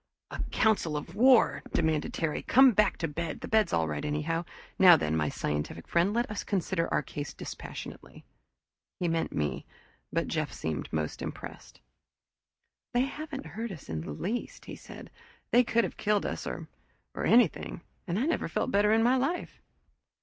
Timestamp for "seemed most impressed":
10.51-11.81